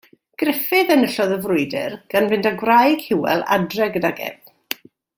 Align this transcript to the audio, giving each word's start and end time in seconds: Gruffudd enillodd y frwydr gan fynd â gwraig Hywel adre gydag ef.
Gruffudd 0.43 0.93
enillodd 0.95 1.33
y 1.35 1.37
frwydr 1.43 1.95
gan 2.15 2.31
fynd 2.33 2.49
â 2.51 2.53
gwraig 2.65 3.07
Hywel 3.11 3.47
adre 3.59 3.91
gydag 3.99 4.27
ef. 4.31 4.53